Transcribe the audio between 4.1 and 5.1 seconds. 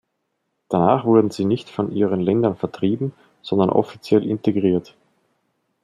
integriert.